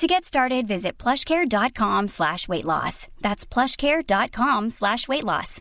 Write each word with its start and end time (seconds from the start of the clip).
To 0.00 0.06
get 0.06 0.24
started, 0.24 0.66
visit 0.66 1.02
plushcare.com 1.02 2.08
slash 2.08 2.48
weight 2.48 2.64
loss. 2.64 3.08
That's 3.20 3.54
plushcare.com 3.54 4.70
slash 4.70 5.08
weight 5.08 5.24
loss. 5.24 5.60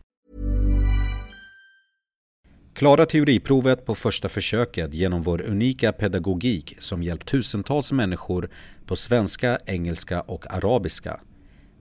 Klara 2.74 3.06
teoriprovet 3.06 3.86
på 3.86 3.96
första 3.96 4.30
försöket 4.30 4.94
genom 4.94 5.22
vår 5.22 5.42
unika 5.42 5.92
pedagogik 5.92 6.76
som 6.80 7.04
hjälpt 7.04 7.28
tusentals 7.28 7.92
människor 7.92 8.50
på 8.86 8.96
svenska, 8.96 9.58
engelska 9.66 10.22
och 10.22 10.54
arabiska. 10.54 11.20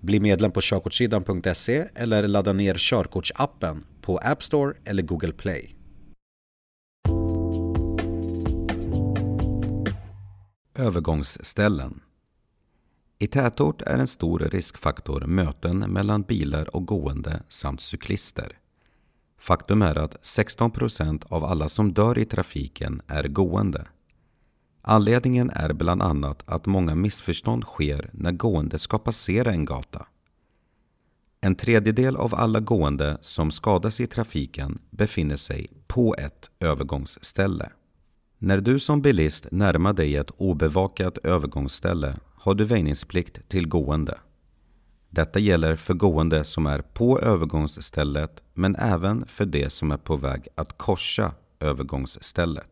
Bli 0.01 0.21
medlem 0.21 0.51
på 0.51 0.61
körkortssidan.se 0.61 1.85
eller 1.95 2.29
ladda 2.29 2.53
ner 2.53 2.75
körkortsappen 2.79 3.85
på 4.01 4.19
App 4.19 4.43
Store 4.43 4.75
eller 4.85 5.03
Google 5.03 5.33
Play. 5.33 5.75
Övergångsställen 10.79 12.01
i 13.21 13.27
tätort 13.27 13.83
är 13.83 13.99
en 13.99 14.07
stor 14.07 14.39
riskfaktor 14.39 15.21
möten 15.21 15.79
mellan 15.79 16.23
bilar 16.23 16.77
och 16.77 16.87
gående 16.87 17.43
samt 17.49 17.81
cyklister. 17.81 18.59
Faktum 19.39 19.83
är 19.83 19.99
att 19.99 20.17
16 20.27 20.71
procent 20.71 21.25
av 21.25 21.45
alla 21.45 21.69
som 21.69 21.93
dör 21.93 22.19
i 22.19 22.25
trafiken 22.25 23.03
är 23.07 23.29
gående. 23.29 23.87
Anledningen 24.83 25.51
är 25.51 25.73
bland 25.73 26.03
annat 26.03 26.43
att 26.47 26.67
många 26.67 26.95
missförstånd 26.95 27.65
sker 27.65 28.11
när 28.13 28.33
gående 28.33 28.79
ska 28.79 28.99
passera 28.99 29.51
en 29.51 29.65
gata. 29.65 30.07
En 31.41 31.55
tredjedel 31.55 32.17
av 32.17 32.35
alla 32.35 32.61
gående 32.61 33.19
som 33.21 33.51
skadas 33.51 34.01
i 34.01 34.07
trafiken 34.07 34.79
befinner 34.91 35.37
sig 35.37 35.73
på 35.87 36.15
ett 36.19 36.51
övergångsställe. 36.61 37.71
När 38.41 38.61
du 38.61 38.79
som 38.79 39.03
bilist 39.03 39.47
närmar 39.51 39.93
dig 39.93 40.17
ett 40.17 40.31
obevakat 40.37 41.19
övergångsställe 41.19 42.17
har 42.35 42.55
du 42.55 42.65
väjningsplikt 42.65 43.49
till 43.49 43.69
gående. 43.69 44.19
Detta 45.11 45.39
gäller 45.39 45.77
för 45.77 45.95
gående 45.95 46.45
som 46.45 46.67
är 46.67 46.81
på 46.81 47.21
övergångsstället 47.21 48.43
men 48.55 48.77
även 48.77 49.27
för 49.27 49.47
de 49.47 49.71
som 49.71 49.91
är 49.91 49.97
på 49.97 50.17
väg 50.17 50.49
att 50.55 50.79
korsa 50.79 51.33
övergångsstället. 51.61 52.71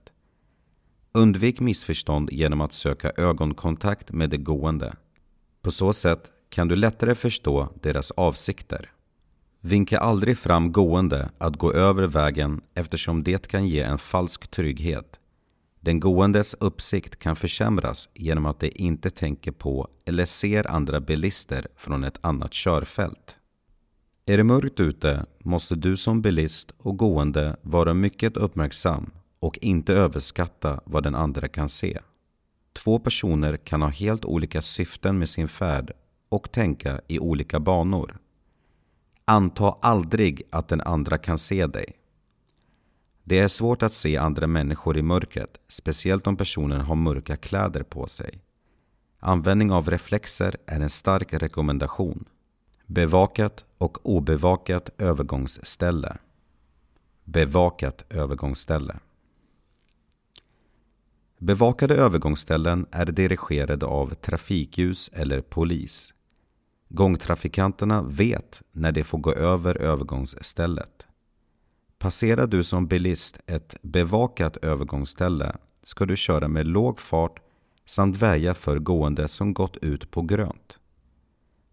Undvik 1.13 1.61
missförstånd 1.61 2.29
genom 2.33 2.61
att 2.61 2.73
söka 2.73 3.13
ögonkontakt 3.17 4.13
med 4.13 4.31
de 4.31 4.39
gående. 4.39 4.95
På 5.63 5.71
så 5.71 5.93
sätt 5.93 6.31
kan 6.49 6.69
du 6.69 6.77
lättare 6.77 7.15
förstå 7.15 7.69
deras 7.83 8.11
avsikter. 8.11 8.91
Vinka 9.61 9.99
aldrig 9.99 10.39
fram 10.39 10.73
gående 10.73 11.31
att 11.39 11.57
gå 11.57 11.73
över 11.73 12.07
vägen 12.07 12.61
eftersom 12.75 13.23
det 13.23 13.49
kan 13.49 13.69
ge 13.69 13.81
en 13.81 13.99
falsk 13.99 14.49
trygghet. 14.51 15.21
Den 15.87 16.01
gåendes 16.01 16.55
uppsikt 16.55 17.19
kan 17.19 17.37
försämras 17.37 18.09
genom 18.15 18.47
att 18.47 18.61
de 18.61 18.71
inte 18.75 19.11
tänker 19.11 19.53
på 19.53 19.89
eller 20.05 20.25
ser 20.25 20.71
andra 20.71 21.01
bilister 21.01 21.67
från 21.77 22.05
ett 22.05 22.19
annat 22.21 22.53
körfält. 22.53 23.37
Är 24.25 24.37
det 24.37 24.45
mörkt 24.45 24.81
ute 24.81 25.27
måste 25.39 25.75
du 25.75 25.97
som 25.97 26.23
bilist 26.23 26.73
och 26.79 26.97
gående 26.97 27.57
vara 27.63 27.95
mycket 27.95 28.37
uppmärksam 28.37 29.11
och 29.41 29.59
inte 29.59 29.95
överskatta 29.95 30.81
vad 30.85 31.03
den 31.03 31.15
andra 31.15 31.49
kan 31.49 31.69
se. 31.69 31.99
Två 32.73 32.99
personer 32.99 33.57
kan 33.57 33.83
ha 33.83 33.89
helt 33.89 34.25
olika 34.25 34.63
syften 34.63 35.19
med 35.19 35.29
sin 35.29 35.49
färd 35.49 35.93
och 36.29 36.53
tänka 36.53 37.01
i 37.09 37.19
olika 37.19 37.61
banor. 37.61 38.19
Anta 39.25 39.77
aldrig 39.81 40.43
att 40.51 40.69
den 40.69 40.81
andra 40.81 41.19
kan 41.19 41.39
se 41.39 41.67
dig. 41.67 42.06
Det 43.29 43.39
är 43.39 43.49
svårt 43.49 43.83
att 43.83 43.93
se 43.93 44.17
andra 44.17 44.47
människor 44.47 44.99
i 44.99 45.03
mörkret, 45.03 45.59
speciellt 45.69 46.27
om 46.27 46.37
personen 46.37 46.81
har 46.81 46.95
mörka 46.95 47.37
kläder 47.37 47.83
på 47.83 48.07
sig. 48.09 48.43
Användning 49.21 49.73
av 49.73 49.91
reflexer 49.91 50.57
är 50.67 50.81
en 50.81 50.91
stark 50.91 51.35
rekommendation. 51.35 52.25
Bevakat 52.87 53.65
och 53.79 54.07
obevakat 54.07 54.91
övergångsställe. 54.99 56.17
Bevakat 57.25 58.05
övergångsställe. 58.11 58.97
Bevakade 61.39 61.95
övergångsställen 61.95 62.87
är 62.91 63.07
dirigerade 63.07 63.87
av 63.87 64.15
trafikljus 64.15 65.11
eller 65.13 65.41
polis. 65.41 66.15
Gångtrafikanterna 66.89 68.03
vet 68.03 68.63
när 68.73 68.93
de 68.93 69.05
får 69.05 69.19
gå 69.19 69.33
över 69.33 69.75
övergångsstället. 69.75 71.07
Passerar 71.99 72.47
du 72.47 72.65
som 72.65 72.87
bilist 72.87 73.39
ett 73.47 73.77
bevakat 73.83 74.57
övergångsställe 74.57 75.57
ska 75.83 76.05
du 76.05 76.17
köra 76.17 76.49
med 76.49 76.69
låg 76.69 77.01
fart 77.01 77.41
samt 77.87 78.17
väja 78.17 78.55
för 78.55 78.79
gående 78.79 79.29
som 79.29 79.55
gått 79.55 79.77
ut 79.77 80.11
på 80.11 80.23
grönt. 80.23 80.81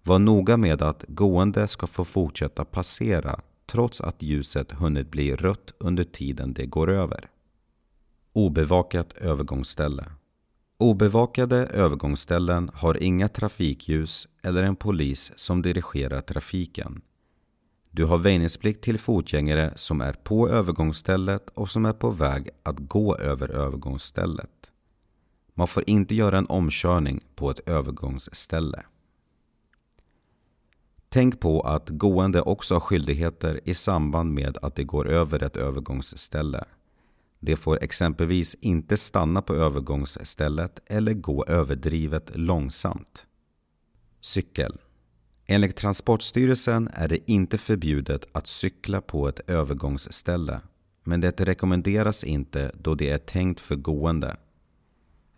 Var 0.03 0.19
noga 0.19 0.57
med 0.57 0.81
att 0.81 1.05
gående 1.07 1.67
ska 1.67 1.87
få 1.87 2.05
fortsätta 2.05 2.65
passera 2.65 3.39
trots 3.65 4.01
att 4.01 4.21
ljuset 4.21 4.71
hunnit 4.71 5.11
bli 5.11 5.35
rött 5.35 5.73
under 5.77 6.03
tiden 6.03 6.53
det 6.53 6.65
går 6.65 6.91
över. 6.91 7.29
Obevakat 8.33 9.13
övergångsställe 9.13 10.05
Obevakade 10.83 11.57
övergångsställen 11.57 12.71
har 12.73 13.03
inga 13.03 13.27
trafikljus 13.27 14.27
eller 14.41 14.63
en 14.63 14.75
polis 14.75 15.31
som 15.35 15.61
dirigerar 15.61 16.21
trafiken. 16.21 17.01
Du 17.95 18.05
har 18.05 18.17
väjningsplikt 18.17 18.83
till 18.83 18.99
fotgängare 18.99 19.73
som 19.75 20.01
är 20.01 20.13
på 20.13 20.49
övergångsstället 20.49 21.49
och 21.49 21.69
som 21.69 21.85
är 21.85 21.93
på 21.93 22.09
väg 22.09 22.49
att 22.63 22.79
gå 22.79 23.17
över 23.17 23.49
övergångsstället. 23.49 24.71
Man 25.53 25.67
får 25.67 25.83
inte 25.89 26.15
göra 26.15 26.37
en 26.37 26.47
omkörning 26.47 27.23
på 27.35 27.49
ett 27.49 27.59
övergångsställe. 27.65 28.83
Tänk 31.09 31.39
på 31.39 31.61
att 31.61 31.89
gående 31.89 32.41
också 32.41 32.75
har 32.75 32.79
skyldigheter 32.79 33.59
i 33.63 33.75
samband 33.75 34.33
med 34.33 34.57
att 34.61 34.75
de 34.75 34.83
går 34.83 35.09
över 35.09 35.43
ett 35.43 35.55
övergångsställe. 35.55 36.65
De 37.39 37.55
får 37.55 37.83
exempelvis 37.83 38.55
inte 38.55 38.97
stanna 38.97 39.41
på 39.41 39.55
övergångsstället 39.55 40.79
eller 40.85 41.13
gå 41.13 41.45
överdrivet 41.45 42.31
långsamt. 42.33 43.25
Cykel 44.21 44.77
Enligt 45.45 45.75
Transportstyrelsen 45.75 46.89
är 46.93 47.07
det 47.07 47.31
inte 47.31 47.57
förbjudet 47.57 48.25
att 48.31 48.47
cykla 48.47 49.01
på 49.01 49.27
ett 49.27 49.49
övergångsställe, 49.49 50.61
men 51.03 51.21
det 51.21 51.41
rekommenderas 51.41 52.23
inte 52.23 52.71
då 52.75 52.95
det 52.95 53.09
är 53.09 53.17
tänkt 53.17 53.59
för 53.59 53.75
gående. 53.75 54.37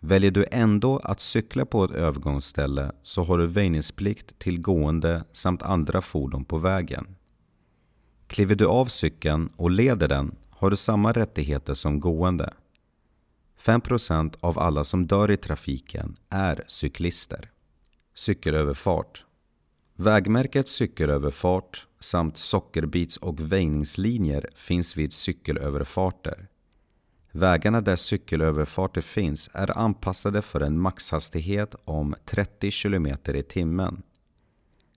Väljer 0.00 0.30
du 0.30 0.46
ändå 0.50 0.98
att 0.98 1.20
cykla 1.20 1.66
på 1.66 1.84
ett 1.84 1.90
övergångsställe 1.90 2.92
så 3.02 3.24
har 3.24 3.38
du 3.38 3.46
väjningsplikt 3.46 4.38
till 4.38 4.60
gående 4.60 5.24
samt 5.32 5.62
andra 5.62 6.00
fordon 6.00 6.44
på 6.44 6.58
vägen. 6.58 7.16
Kliver 8.26 8.54
du 8.54 8.66
av 8.66 8.86
cykeln 8.86 9.48
och 9.56 9.70
leder 9.70 10.08
den 10.08 10.36
har 10.50 10.70
du 10.70 10.76
samma 10.76 11.12
rättigheter 11.12 11.74
som 11.74 12.00
gående. 12.00 12.52
5% 13.60 14.34
av 14.40 14.58
alla 14.58 14.84
som 14.84 15.06
dör 15.06 15.30
i 15.30 15.36
trafiken 15.36 16.16
är 16.28 16.64
cyklister. 16.66 17.50
Cykelöverfart 18.14 19.25
Vägmärket 19.98 20.68
cykelöverfart 20.68 21.86
samt 22.00 22.36
sockerbits 22.36 23.16
och 23.16 23.52
väjningslinjer 23.52 24.48
finns 24.54 24.96
vid 24.96 25.12
cykelöverfarter. 25.12 26.48
Vägarna 27.32 27.80
där 27.80 27.96
cykelöverfarter 27.96 29.00
finns 29.00 29.50
är 29.52 29.78
anpassade 29.78 30.42
för 30.42 30.60
en 30.60 30.80
maxhastighet 30.80 31.74
om 31.84 32.14
30 32.24 32.70
km 32.70 33.06
i 33.26 33.42
timmen. 33.42 34.02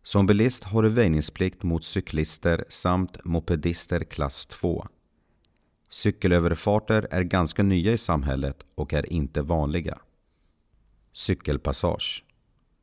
Som 0.03 0.25
bilist 0.25 0.63
har 0.63 0.83
du 0.83 0.89
väjningsplikt 0.89 1.63
mot 1.63 1.83
cyklister 1.83 2.65
samt 2.69 3.17
mopedister 3.23 4.03
klass 4.03 4.45
2. 4.45 4.87
Cykelöverfarter 5.89 7.07
är 7.11 7.21
ganska 7.21 7.63
nya 7.63 7.91
i 7.91 7.97
samhället 7.97 8.65
och 8.75 8.93
är 8.93 9.13
inte 9.13 9.41
vanliga. 9.41 9.97
Cykelpassage 11.13 12.25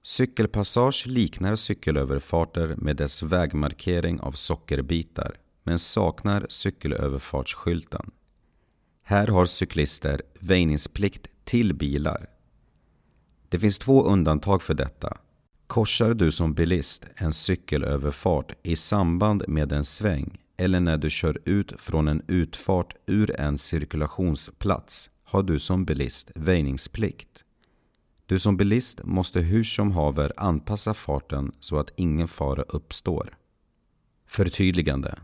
Cykelpassage 0.08 1.06
liknar 1.06 1.56
cykelöverfarter 1.56 2.74
med 2.76 2.96
dess 2.96 3.22
vägmarkering 3.22 4.20
av 4.20 4.32
sockerbitar 4.32 5.36
men 5.64 5.78
saknar 5.78 6.46
cykelöverfartsskylten. 6.48 8.10
Här 9.02 9.26
har 9.26 9.46
cyklister 9.46 10.22
väjningsplikt 10.40 11.26
till 11.44 11.74
bilar. 11.74 12.26
Det 13.48 13.58
finns 13.58 13.78
två 13.78 14.02
undantag 14.02 14.62
för 14.62 14.74
detta. 14.74 15.18
Korsar 15.66 16.14
du 16.14 16.30
som 16.30 16.54
bilist 16.54 17.06
en 17.14 17.32
cykelöverfart 17.32 18.52
i 18.62 18.76
samband 18.76 19.44
med 19.48 19.72
en 19.72 19.84
sväng 19.84 20.38
eller 20.56 20.80
när 20.80 20.98
du 20.98 21.10
kör 21.10 21.38
ut 21.44 21.72
från 21.78 22.08
en 22.08 22.22
utfart 22.28 22.94
ur 23.06 23.40
en 23.40 23.58
cirkulationsplats 23.58 25.10
har 25.24 25.42
du 25.42 25.58
som 25.58 25.84
bilist 25.84 26.30
väjningsplikt. 26.34 27.45
Du 28.28 28.38
som 28.38 28.56
bilist 28.56 29.00
måste 29.04 29.40
hur 29.40 29.62
som 29.62 29.92
haver 29.92 30.32
anpassa 30.36 30.94
farten 30.94 31.52
så 31.60 31.78
att 31.78 31.90
ingen 31.96 32.28
fara 32.28 32.62
uppstår. 32.62 33.36
Förtydligande. 34.28 35.14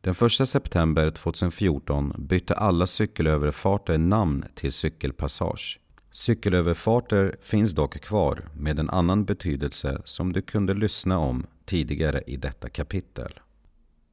Den 0.00 0.14
1 0.40 0.48
september 0.48 1.10
2014 1.10 2.12
bytte 2.18 2.54
alla 2.54 2.86
cykelöverfarter 2.86 3.98
namn 3.98 4.44
till 4.54 4.72
cykelpassage. 4.72 5.80
Cykelöverfarter 6.10 7.36
finns 7.42 7.72
dock 7.72 8.00
kvar 8.00 8.48
med 8.54 8.78
en 8.78 8.90
annan 8.90 9.24
betydelse 9.24 10.02
som 10.04 10.32
du 10.32 10.42
kunde 10.42 10.74
lyssna 10.74 11.18
om 11.18 11.46
tidigare 11.64 12.22
i 12.26 12.36
detta 12.36 12.68
kapitel. 12.68 13.40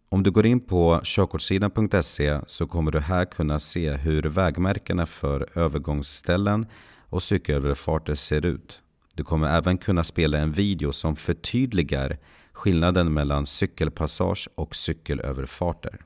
Om 0.10 0.24
du 0.24 0.32
går 0.32 0.46
in 0.46 0.60
på 0.60 1.00
körkortssidan.se 1.04 2.40
så 2.48 2.68
kommer 2.68 2.92
du 2.92 3.00
här 3.00 3.26
kunna 3.26 3.60
se 3.60 3.94
hur 3.94 4.24
vägmärkena 4.24 5.06
för 5.06 5.60
övergångsställen 5.60 6.66
och 7.10 7.24
cykelöverfarter 7.24 8.16
ser 8.16 8.46
ut. 8.46 8.82
Du 9.14 9.24
kommer 9.24 9.58
även 9.58 9.78
kunna 9.78 10.04
spela 10.04 10.38
en 10.38 10.52
video 10.52 10.92
som 10.92 11.16
förtydligar 11.16 12.18
skillnaden 12.54 13.14
mellan 13.14 13.46
cykelpassage 13.46 14.50
och 14.56 14.76
cykelöverfarter. 14.76 16.02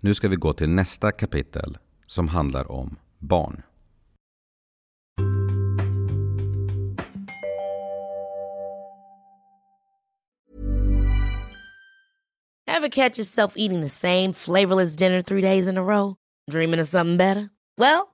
Nu 0.00 0.14
ska 0.14 0.28
vi 0.28 0.36
gå 0.36 0.52
till 0.52 0.68
nästa 0.68 1.12
kapitel 1.12 1.78
som 2.06 2.28
handlar 2.28 2.72
om 2.72 2.96
barn. 3.18 3.62
Have 12.84 12.90
catch 12.90 13.18
yourself 13.18 13.54
eating 13.56 13.80
the 13.80 13.88
same 13.88 14.32
flavorless 14.32 14.96
dinner 14.96 15.22
three 15.22 15.42
days 15.42 15.68
in 15.68 15.78
a 15.78 15.82
row? 15.82 16.16
Dreaming 16.50 16.80
of 16.80 16.88
something 16.88 17.16
better? 17.16 17.48
Well, 17.78 18.13